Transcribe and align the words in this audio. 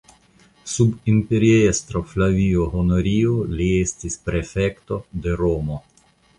Sub 0.75 0.95
imperiestro 1.11 2.01
Flavio 2.15 2.65
Honorio 2.81 3.37
li 3.61 3.69
estis 3.85 4.19
prefekto 4.27 5.03
de 5.27 5.39
Romo. 5.47 5.83